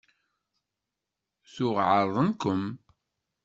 Tuɣ 1.53 1.77
εerḍen-kem? 1.95 2.63